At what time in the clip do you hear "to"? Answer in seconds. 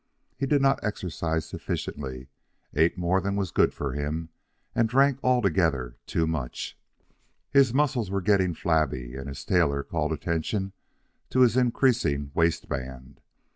11.29-11.41